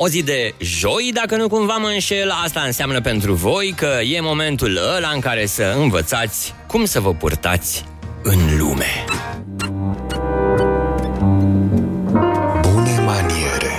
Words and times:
O 0.00 0.08
zi 0.08 0.22
de 0.22 0.54
joi, 0.58 1.10
dacă 1.14 1.36
nu 1.36 1.48
cumva 1.48 1.76
mă 1.76 1.88
înșel, 1.88 2.30
asta 2.44 2.60
înseamnă 2.60 3.00
pentru 3.00 3.32
voi 3.34 3.74
că 3.76 3.98
e 4.14 4.20
momentul 4.20 4.78
ăla 4.96 5.08
în 5.14 5.20
care 5.20 5.46
să 5.46 5.74
învățați 5.78 6.54
cum 6.66 6.84
să 6.84 7.00
vă 7.00 7.14
purtați 7.14 7.84
în 8.22 8.58
lume. 8.58 9.04
Bune 12.60 13.00
maniere 13.04 13.74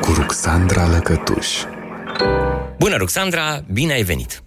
cu 0.00 0.12
Ruxandra 0.12 0.88
Lăcătuș 0.88 1.48
Bună, 2.78 2.96
Ruxandra, 2.96 3.64
bine 3.72 3.92
ai 3.92 4.02
venit! 4.02 4.42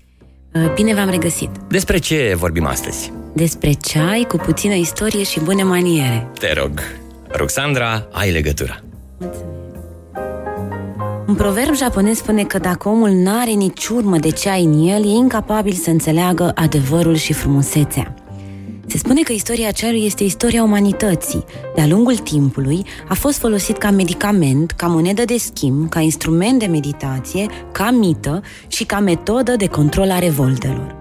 Uh, 0.53 0.73
bine 0.73 0.93
v-am 0.93 1.09
regăsit! 1.09 1.49
Despre 1.69 1.97
ce 1.97 2.33
vorbim 2.37 2.65
astăzi? 2.65 3.11
Despre 3.33 3.71
ceai 3.73 4.25
cu 4.27 4.37
puțină 4.37 4.73
istorie 4.73 5.23
și 5.23 5.39
bune 5.39 5.63
maniere. 5.63 6.27
Te 6.39 6.53
rog, 6.53 6.81
Ruxandra, 7.31 8.07
ai 8.11 8.31
legătura. 8.31 8.79
Mulțumesc. 9.17 9.48
Un 11.29 11.35
proverb 11.35 11.75
japonez 11.75 12.17
spune 12.17 12.43
că 12.43 12.57
dacă 12.57 12.89
omul 12.89 13.09
n-are 13.09 13.51
nici 13.51 13.87
urmă 13.87 14.17
de 14.17 14.29
ceai 14.29 14.63
în 14.63 14.87
el, 14.87 15.03
e 15.03 15.09
incapabil 15.09 15.73
să 15.73 15.89
înțeleagă 15.89 16.51
adevărul 16.55 17.15
și 17.15 17.33
frumusețea. 17.33 18.13
Se 18.85 18.97
spune 18.97 19.21
că 19.21 19.33
istoria 19.33 19.71
ceaiului 19.71 20.05
este 20.05 20.23
istoria 20.23 20.63
umanității. 20.63 21.43
De-a 21.75 21.87
lungul 21.87 22.17
timpului 22.17 22.85
a 23.07 23.13
fost 23.13 23.37
folosit 23.37 23.77
ca 23.77 23.91
medicament, 23.91 24.71
ca 24.71 24.87
monedă 24.87 25.25
de 25.25 25.37
schimb, 25.37 25.89
ca 25.89 25.99
instrument 25.99 26.59
de 26.59 26.65
meditație, 26.65 27.45
ca 27.71 27.91
mită 27.91 28.41
și 28.67 28.83
ca 28.83 28.99
metodă 28.99 29.55
de 29.55 29.67
control 29.67 30.11
a 30.11 30.19
revoltelor. 30.19 30.95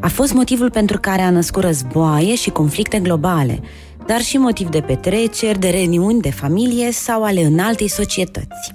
A 0.00 0.08
fost 0.08 0.32
motivul 0.32 0.70
pentru 0.70 0.98
care 1.00 1.22
a 1.22 1.30
născut 1.30 1.62
războaie 1.62 2.34
și 2.34 2.50
conflicte 2.50 2.98
globale, 2.98 3.60
dar 4.06 4.20
și 4.20 4.36
motiv 4.36 4.68
de 4.68 4.80
petreceri, 4.80 5.58
de 5.58 5.68
reuniuni 5.68 6.20
de 6.20 6.30
familie 6.30 6.92
sau 6.92 7.22
ale 7.22 7.44
înaltei 7.44 7.88
societăți. 7.88 8.72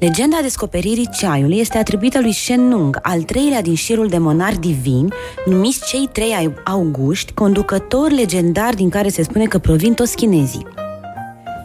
Legenda 0.00 0.38
descoperirii 0.42 1.08
ceaiului 1.18 1.58
este 1.58 1.78
atribuită 1.78 2.20
lui 2.20 2.32
Shen 2.32 2.68
Nung, 2.68 2.98
al 3.02 3.22
treilea 3.22 3.62
din 3.62 3.74
șirul 3.74 4.08
de 4.08 4.18
monari 4.18 4.58
divini, 4.58 5.12
numiți 5.44 5.88
cei 5.88 6.08
trei 6.12 6.54
auguști, 6.64 7.32
conducători 7.32 8.14
legendari 8.14 8.76
din 8.76 8.88
care 8.88 9.08
se 9.08 9.22
spune 9.22 9.44
că 9.44 9.58
provin 9.58 9.94
toți 9.94 10.16
chinezii. 10.16 10.66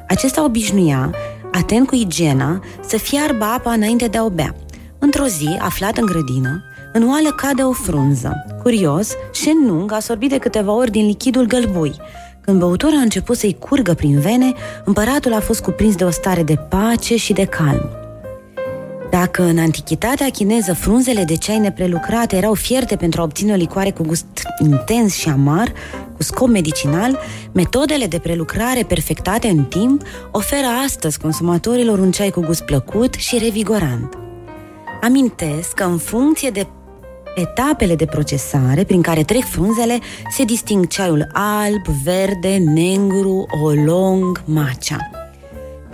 Acesta 0.08 0.44
obișnuia, 0.44 1.14
atent 1.52 1.88
cu 1.88 1.95
igiena, 1.95 2.64
să 2.88 2.97
fiarbă 2.97 3.45
apa 3.45 3.72
înainte 3.72 4.08
de 4.08 4.17
a 4.17 4.23
o 4.23 4.30
bea. 4.30 4.55
Într-o 4.99 5.25
zi, 5.25 5.58
aflat 5.59 5.97
în 5.97 6.05
grădină, 6.05 6.64
în 6.94 7.09
oală 7.09 7.30
cade 7.30 7.61
o 7.61 7.72
frunză. 7.72 8.45
Curios, 8.61 9.14
Shen 9.31 9.66
Nung 9.66 9.92
a 9.92 9.99
sorbit 9.99 10.30
de 10.30 10.38
câteva 10.38 10.73
ori 10.73 10.92
din 10.92 11.05
lichidul 11.05 11.45
gălbui. 11.45 11.94
Când 12.42 12.59
băutura 12.59 12.97
a 12.97 13.02
început 13.02 13.38
să-i 13.38 13.58
curgă 13.59 13.94
prin 13.94 14.20
vene, 14.20 14.53
împăratul 14.83 15.33
a 15.33 15.39
fost 15.39 15.61
cuprins 15.61 15.95
de 15.95 16.03
o 16.03 16.09
stare 16.09 16.44
de 16.44 16.55
pace 16.55 17.16
și 17.16 17.33
de 17.33 17.45
calm. 17.45 18.03
Dacă 19.19 19.44
în 19.44 19.58
antichitatea 19.58 20.30
chineză 20.30 20.73
frunzele 20.73 21.23
de 21.23 21.35
ceai 21.35 21.59
neprelucrate 21.59 22.35
erau 22.35 22.53
fierte 22.53 22.95
pentru 22.95 23.21
a 23.21 23.23
obține 23.23 23.53
o 23.53 23.55
licoare 23.55 23.91
cu 23.91 24.03
gust 24.03 24.25
intens 24.59 25.16
și 25.16 25.30
amar, 25.30 25.71
cu 26.16 26.23
scop 26.23 26.47
medicinal, 26.47 27.19
metodele 27.52 28.05
de 28.05 28.19
prelucrare 28.19 28.83
perfectate 28.83 29.47
în 29.47 29.63
timp 29.63 30.02
oferă 30.31 30.67
astăzi 30.86 31.19
consumatorilor 31.19 31.99
un 31.99 32.11
ceai 32.11 32.30
cu 32.30 32.39
gust 32.39 32.61
plăcut 32.61 33.13
și 33.13 33.38
revigorant. 33.38 34.17
Amintesc 35.02 35.73
că 35.73 35.83
în 35.83 35.97
funcție 35.97 36.49
de 36.49 36.67
etapele 37.36 37.95
de 37.95 38.05
procesare 38.05 38.83
prin 38.83 39.02
care 39.02 39.23
trec 39.23 39.43
frunzele, 39.43 39.99
se 40.31 40.43
disting 40.43 40.88
ceaiul 40.88 41.27
alb, 41.33 41.86
verde, 42.03 42.58
negru, 42.58 43.45
olong, 43.63 44.41
matcha. 44.45 45.25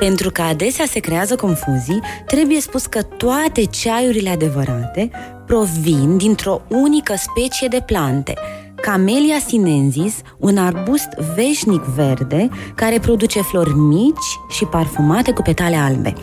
Pentru 0.07 0.29
că 0.31 0.41
adesea 0.41 0.85
se 0.85 0.99
creează 0.99 1.35
confuzii, 1.35 2.01
trebuie 2.25 2.61
spus 2.61 2.85
că 2.85 3.01
toate 3.01 3.65
ceaiurile 3.65 4.29
adevărate 4.29 5.11
provin 5.45 6.17
dintr-o 6.17 6.61
unică 6.67 7.13
specie 7.17 7.67
de 7.67 7.83
plante, 7.85 8.33
Camellia 8.75 9.39
sinensis, 9.47 10.21
un 10.37 10.57
arbust 10.57 11.07
veșnic 11.35 11.81
verde 11.81 12.49
care 12.75 12.99
produce 12.99 13.41
flori 13.41 13.77
mici 13.77 14.39
și 14.49 14.65
parfumate 14.65 15.31
cu 15.31 15.41
petale 15.41 15.75
albe. 15.75 16.13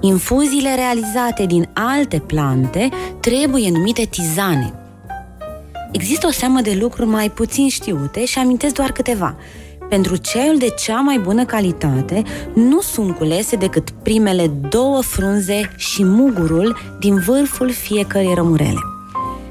Infuziile 0.00 0.74
realizate 0.74 1.46
din 1.46 1.68
alte 1.72 2.18
plante 2.18 2.88
trebuie 3.20 3.70
numite 3.70 4.04
tizane. 4.04 4.74
Există 5.92 6.26
o 6.26 6.30
seamă 6.30 6.60
de 6.60 6.76
lucruri 6.80 7.08
mai 7.08 7.30
puțin 7.30 7.68
știute 7.68 8.24
și 8.24 8.38
amintesc 8.38 8.74
doar 8.74 8.92
câteva– 8.92 9.36
pentru 9.88 10.16
ceaiul 10.16 10.58
de 10.58 10.74
cea 10.78 11.00
mai 11.00 11.18
bună 11.18 11.44
calitate 11.44 12.22
nu 12.54 12.80
sunt 12.80 13.16
culese 13.16 13.56
decât 13.56 13.90
primele 13.90 14.46
două 14.68 15.02
frunze 15.02 15.70
și 15.76 16.04
mugurul 16.04 16.76
din 17.00 17.18
vârful 17.18 17.70
fiecărei 17.70 18.34
rămurele. 18.34 18.80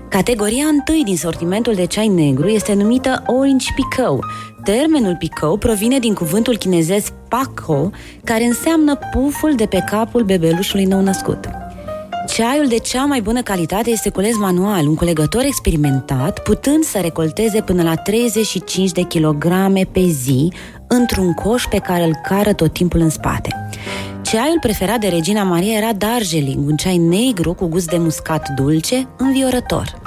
Categoria 0.10 0.66
întâi 0.66 1.02
din 1.04 1.18
sortimentul 1.18 1.74
de 1.74 1.86
ceai 1.86 2.08
negru 2.08 2.48
este 2.48 2.74
numită 2.74 3.24
Orange 3.28 3.68
Picot. 3.76 4.20
Termenul 4.64 5.16
picot 5.16 5.60
provine 5.60 6.00
din 6.00 6.14
cuvântul 6.14 6.58
chinezesc 6.58 7.14
paco, 7.30 7.90
care 8.24 8.44
înseamnă 8.44 9.00
puful 9.12 9.56
de 9.56 9.66
pe 9.66 9.84
capul 9.90 10.24
bebelușului 10.24 10.86
nou 10.86 11.02
născut. 11.02 11.65
Ceaiul 12.36 12.68
de 12.68 12.78
cea 12.78 13.06
mai 13.06 13.22
bună 13.22 13.42
calitate 13.42 13.90
este 13.90 14.10
cules 14.10 14.36
manual, 14.36 14.88
un 14.88 14.96
culegător 14.96 15.44
experimentat, 15.44 16.40
putând 16.40 16.84
să 16.84 17.00
recolteze 17.00 17.62
până 17.62 17.84
la 17.84 17.96
35 17.96 18.92
de 18.92 19.02
kilograme 19.02 19.84
pe 19.92 20.08
zi 20.08 20.52
într-un 20.88 21.34
coș 21.34 21.66
pe 21.66 21.78
care 21.78 22.04
îl 22.04 22.16
cară 22.28 22.54
tot 22.54 22.74
timpul 22.74 23.00
în 23.00 23.10
spate. 23.10 23.70
Ceaiul 24.22 24.60
preferat 24.60 25.00
de 25.00 25.08
Regina 25.08 25.44
Maria 25.44 25.78
era 25.78 25.94
Darjeeling, 25.94 26.68
un 26.68 26.76
ceai 26.76 26.98
negru 26.98 27.54
cu 27.54 27.68
gust 27.68 27.90
de 27.90 27.98
muscat 27.98 28.50
dulce, 28.50 29.08
înviorător. 29.18 30.05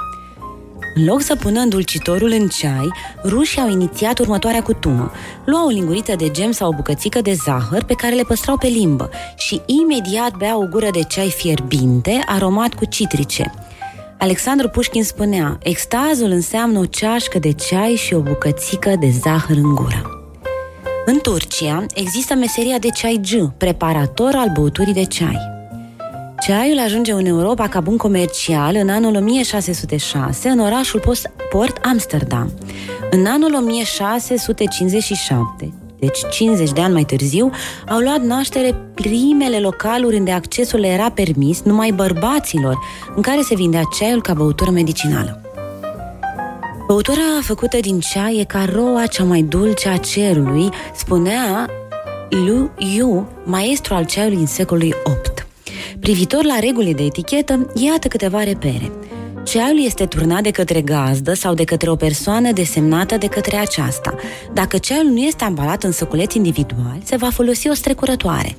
În 0.99 1.05
loc 1.05 1.21
să 1.21 1.35
pună 1.35 1.59
îndulcitorul 1.59 2.31
în 2.31 2.47
ceai, 2.47 2.91
rușii 3.23 3.61
au 3.61 3.69
inițiat 3.69 4.19
următoarea 4.19 4.61
cutumă. 4.61 5.11
Luau 5.45 5.65
o 5.65 5.69
linguriță 5.69 6.15
de 6.15 6.31
gem 6.31 6.51
sau 6.51 6.69
o 6.69 6.75
bucățică 6.75 7.21
de 7.21 7.33
zahăr 7.33 7.83
pe 7.83 7.93
care 7.93 8.15
le 8.15 8.23
păstrau 8.23 8.57
pe 8.57 8.67
limbă 8.67 9.09
și 9.37 9.61
imediat 9.65 10.37
beau 10.37 10.61
o 10.61 10.65
gură 10.65 10.87
de 10.91 11.03
ceai 11.03 11.29
fierbinte, 11.29 12.23
aromat 12.25 12.73
cu 12.73 12.85
citrice. 12.85 13.53
Alexandru 14.17 14.67
Pușkin 14.67 15.03
spunea, 15.03 15.57
extazul 15.63 16.29
înseamnă 16.29 16.79
o 16.79 16.85
ceașcă 16.85 17.39
de 17.39 17.51
ceai 17.51 17.93
și 17.93 18.13
o 18.13 18.19
bucățică 18.19 18.95
de 18.99 19.09
zahăr 19.09 19.55
în 19.55 19.75
gură. 19.75 20.01
În 21.05 21.19
Turcia 21.21 21.85
există 21.93 22.33
meseria 22.33 22.77
de 22.77 22.89
ceai 22.89 23.21
G, 23.21 23.51
preparator 23.57 24.31
al 24.35 24.51
băuturii 24.53 24.93
de 24.93 25.05
ceai. 25.05 25.58
Ceaiul 26.39 26.79
ajunge 26.79 27.11
în 27.11 27.25
Europa 27.25 27.67
ca 27.67 27.79
bun 27.79 27.97
comercial 27.97 28.75
în 28.75 28.89
anul 28.89 29.15
1606 29.15 30.49
în 30.49 30.59
orașul 30.59 31.01
Port 31.49 31.85
Amsterdam. 31.85 32.51
În 33.11 33.25
anul 33.25 33.55
1657, 33.55 35.73
deci 35.99 36.19
50 36.31 36.71
de 36.71 36.81
ani 36.81 36.93
mai 36.93 37.03
târziu, 37.03 37.51
au 37.87 37.99
luat 37.99 38.21
naștere 38.21 38.75
primele 38.93 39.59
localuri 39.59 40.17
unde 40.17 40.31
accesul 40.31 40.83
era 40.83 41.11
permis 41.11 41.61
numai 41.61 41.91
bărbaților, 41.91 42.79
în 43.15 43.21
care 43.21 43.41
se 43.41 43.55
vindea 43.55 43.81
ceaiul 43.97 44.21
ca 44.21 44.33
băutură 44.33 44.71
medicinală. 44.71 45.41
Băutura 46.87 47.39
făcută 47.41 47.77
din 47.79 47.99
ceai 47.99 48.37
e 48.37 48.43
ca 48.43 48.65
roa 48.73 49.05
cea 49.05 49.23
mai 49.23 49.41
dulce 49.41 49.89
a 49.89 49.97
cerului, 49.97 50.69
spunea 50.95 51.69
Lu 52.29 52.69
Yu, 52.95 53.27
maestru 53.43 53.93
al 53.93 54.05
ceaiului 54.05 54.37
din 54.37 54.47
secolului 54.47 54.93
VIII. 55.05 55.28
Privitor 56.09 56.43
la 56.43 56.59
regulile 56.59 56.93
de 56.93 57.03
etichetă, 57.03 57.71
iată 57.75 58.07
câteva 58.07 58.43
repere. 58.43 58.91
Ceaiul 59.43 59.85
este 59.85 60.05
turnat 60.05 60.43
de 60.43 60.51
către 60.51 60.81
gazdă 60.81 61.33
sau 61.33 61.53
de 61.53 61.63
către 61.63 61.89
o 61.89 61.95
persoană 61.95 62.51
desemnată 62.51 63.17
de 63.17 63.27
către 63.27 63.57
aceasta. 63.57 64.15
Dacă 64.53 64.77
ceaiul 64.77 65.11
nu 65.11 65.17
este 65.17 65.43
ambalat 65.43 65.83
în 65.83 65.91
săculeți 65.91 66.37
individual, 66.37 66.97
se 67.03 67.15
va 67.15 67.29
folosi 67.29 67.69
o 67.69 67.73
strecurătoare. 67.73 68.55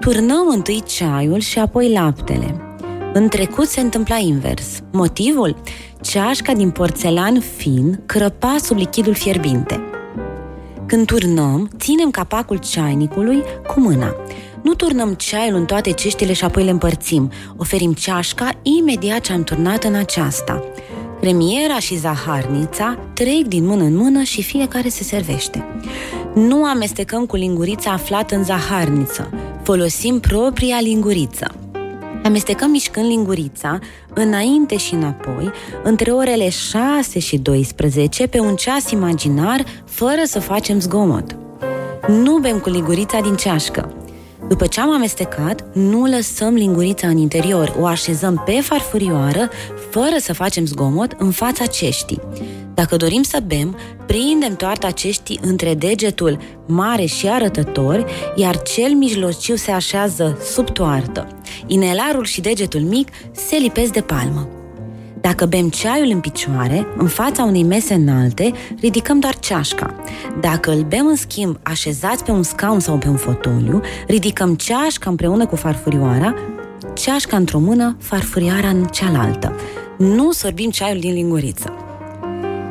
Turnăm 0.00 0.48
întâi 0.48 0.82
ceaiul 0.86 1.38
și 1.38 1.58
apoi 1.58 1.92
laptele. 1.92 2.76
În 3.12 3.28
trecut 3.28 3.66
se 3.66 3.80
întâmpla 3.80 4.16
invers. 4.16 4.80
Motivul? 4.92 5.56
Ceașca 6.00 6.52
din 6.52 6.70
porțelan 6.70 7.40
fin 7.56 8.00
crăpa 8.06 8.56
sub 8.62 8.76
lichidul 8.76 9.14
fierbinte. 9.14 9.80
Când 10.86 11.06
turnăm, 11.06 11.70
ținem 11.78 12.10
capacul 12.10 12.56
ceainicului 12.56 13.42
cu 13.66 13.80
mâna. 13.80 14.16
Nu 14.62 14.74
turnăm 14.74 15.14
ceaiul 15.14 15.56
în 15.56 15.64
toate 15.64 15.90
ceștile 15.90 16.32
și 16.32 16.44
apoi 16.44 16.64
le 16.64 16.70
împărțim. 16.70 17.30
Oferim 17.56 17.92
ceașca 17.92 18.50
imediat 18.62 19.20
ce 19.20 19.32
am 19.32 19.44
turnat 19.44 19.84
în 19.84 19.94
aceasta. 19.94 20.64
Cremiera 21.20 21.78
și 21.78 21.96
zaharnița 21.96 22.98
trec 23.14 23.46
din 23.46 23.66
mână 23.66 23.82
în 23.82 23.96
mână 23.96 24.22
și 24.22 24.42
fiecare 24.42 24.88
se 24.88 25.02
servește. 25.02 25.64
Nu 26.34 26.64
amestecăm 26.64 27.26
cu 27.26 27.36
lingurița 27.36 27.90
aflată 27.90 28.34
în 28.34 28.44
zaharniță. 28.44 29.30
Folosim 29.62 30.20
propria 30.20 30.80
linguriță. 30.80 31.54
Amestecăm 32.24 32.70
mișcând 32.70 33.06
lingurița 33.06 33.78
înainte 34.14 34.76
și 34.76 34.94
înapoi, 34.94 35.50
între 35.82 36.10
orele 36.10 36.48
6 36.48 37.18
și 37.18 37.38
12, 37.38 38.26
pe 38.26 38.40
un 38.40 38.54
ceas 38.54 38.90
imaginar, 38.90 39.64
fără 39.84 40.20
să 40.24 40.40
facem 40.40 40.80
zgomot. 40.80 41.36
Nu 42.08 42.38
bem 42.38 42.58
cu 42.58 42.68
lingurița 42.68 43.20
din 43.20 43.34
ceașcă. 43.34 43.94
După 44.50 44.66
ce 44.66 44.80
am 44.80 44.90
amestecat, 44.90 45.64
nu 45.72 46.06
lăsăm 46.06 46.54
lingurița 46.54 47.08
în 47.08 47.16
interior, 47.16 47.74
o 47.78 47.86
așezăm 47.86 48.42
pe 48.44 48.52
farfurioară, 48.52 49.48
fără 49.90 50.14
să 50.18 50.32
facem 50.32 50.66
zgomot, 50.66 51.14
în 51.18 51.30
fața 51.30 51.66
ceștii. 51.66 52.20
Dacă 52.74 52.96
dorim 52.96 53.22
să 53.22 53.42
bem, 53.46 53.76
prindem 54.06 54.56
toarta 54.56 54.90
ceștii 54.90 55.38
între 55.42 55.74
degetul 55.74 56.38
mare 56.66 57.04
și 57.04 57.28
arătător, 57.28 58.06
iar 58.34 58.62
cel 58.62 58.92
mijlociu 58.92 59.56
se 59.56 59.70
așează 59.70 60.38
sub 60.52 60.70
toartă. 60.70 61.26
Inelarul 61.66 62.24
și 62.24 62.40
degetul 62.40 62.80
mic 62.80 63.08
se 63.32 63.56
lipesc 63.56 63.92
de 63.92 64.00
palmă. 64.00 64.48
Dacă 65.20 65.46
bem 65.46 65.68
ceaiul 65.68 66.10
în 66.10 66.20
picioare, 66.20 66.86
în 66.96 67.06
fața 67.06 67.42
unei 67.42 67.62
mese 67.62 67.94
înalte, 67.94 68.52
ridicăm 68.80 69.18
doar 69.18 69.38
ceașca. 69.38 69.94
Dacă 70.40 70.70
îl 70.70 70.82
bem 70.82 71.06
în 71.06 71.16
schimb 71.16 71.58
așezați 71.62 72.24
pe 72.24 72.30
un 72.30 72.42
scaun 72.42 72.80
sau 72.80 72.98
pe 72.98 73.08
un 73.08 73.16
fotoliu, 73.16 73.80
ridicăm 74.06 74.54
ceașca 74.54 75.10
împreună 75.10 75.46
cu 75.46 75.56
farfurioara, 75.56 76.34
ceașca 76.94 77.36
într-o 77.36 77.58
mână, 77.58 77.96
farfurioara 78.00 78.68
în 78.68 78.84
cealaltă. 78.84 79.54
Nu 79.98 80.32
sorbim 80.32 80.70
ceaiul 80.70 81.00
din 81.00 81.12
linguriță. 81.12 81.74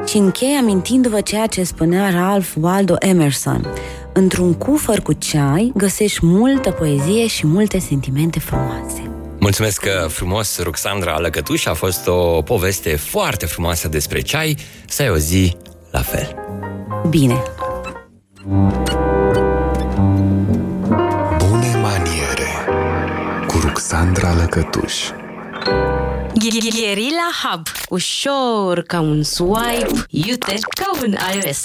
Și 0.05 0.17
închei 0.17 0.57
amintindu-vă 0.59 1.21
ceea 1.21 1.47
ce 1.47 1.63
spunea 1.63 2.09
Ralph 2.09 2.51
Waldo 2.61 2.95
Emerson. 2.99 3.67
Într-un 4.13 4.53
cufăr 4.53 4.99
cu 5.01 5.13
ceai 5.13 5.71
găsești 5.75 6.25
multă 6.25 6.71
poezie 6.71 7.27
și 7.27 7.47
multe 7.47 7.79
sentimente 7.79 8.39
frumoase. 8.39 9.18
Mulțumesc 9.39 9.85
frumos, 10.07 10.59
Ruxandra 10.61 11.13
Alăcătuș. 11.13 11.65
A 11.65 11.73
fost 11.73 12.07
o 12.07 12.41
poveste 12.41 12.95
foarte 12.95 13.45
frumoasă 13.45 13.87
despre 13.87 14.21
ceai. 14.21 14.57
Să 14.87 15.01
ai 15.01 15.09
o 15.09 15.17
zi 15.17 15.57
la 15.91 16.01
fel. 16.01 16.35
Bine! 17.09 17.43
Bune 21.37 21.75
maniere 21.81 22.49
cu 23.47 23.59
Ruxandra 23.59 24.33
Lăcătuș 24.33 24.95
Gherila 26.39 27.29
Hub. 27.43 27.67
Ușor 27.89 28.81
ca 28.81 28.99
un 28.99 29.23
swipe, 29.23 30.05
iute 30.09 30.53
ca 30.69 30.99
un 31.01 31.15
iOS. 31.33 31.61